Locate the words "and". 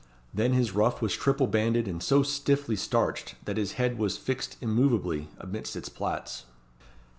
1.87-2.01